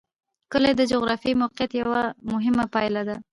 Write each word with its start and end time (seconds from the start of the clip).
کلي 0.51 0.71
د 0.75 0.81
جغرافیایي 0.91 1.39
موقیعت 1.41 1.71
یوه 1.81 2.01
مهمه 2.31 2.65
پایله 2.73 3.01
ده. 3.07 3.15